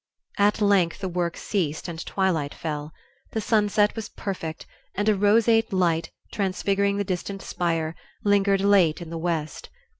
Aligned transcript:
At 0.39 0.61
length 0.63 0.97
the 0.97 1.07
work 1.07 1.37
ceased 1.37 1.87
and 1.87 2.03
twilight 2.03 2.55
fell. 2.55 2.91
The 3.33 3.39
sunset 3.39 3.95
was 3.95 4.09
perfect 4.09 4.65
and 4.95 5.07
a 5.07 5.13
roseate 5.13 5.71
light, 5.71 6.09
transfiguring 6.33 6.97
the 6.97 7.03
distant 7.03 7.43
spire, 7.43 7.93
lingered 8.23 8.61
late 8.61 8.99
in 8.99 9.11
the 9.11 9.19
west. 9.19 9.69